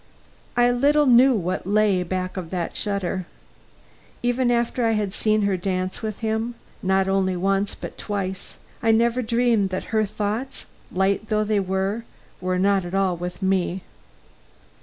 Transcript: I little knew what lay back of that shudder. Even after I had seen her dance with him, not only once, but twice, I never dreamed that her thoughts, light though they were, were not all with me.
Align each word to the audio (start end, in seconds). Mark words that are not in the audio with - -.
I 0.57 0.71
little 0.71 1.05
knew 1.05 1.35
what 1.35 1.67
lay 1.67 2.01
back 2.01 2.35
of 2.35 2.49
that 2.49 2.75
shudder. 2.75 3.27
Even 4.23 4.49
after 4.49 4.83
I 4.83 4.93
had 4.93 5.13
seen 5.13 5.43
her 5.43 5.55
dance 5.57 6.01
with 6.01 6.21
him, 6.25 6.55
not 6.81 7.07
only 7.07 7.35
once, 7.37 7.75
but 7.75 7.99
twice, 7.99 8.57
I 8.81 8.89
never 8.91 9.21
dreamed 9.21 9.69
that 9.69 9.83
her 9.93 10.03
thoughts, 10.03 10.65
light 10.91 11.29
though 11.29 11.43
they 11.43 11.59
were, 11.59 12.03
were 12.41 12.57
not 12.57 12.95
all 12.95 13.15
with 13.15 13.43
me. 13.43 13.83